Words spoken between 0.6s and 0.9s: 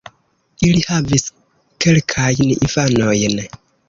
Ili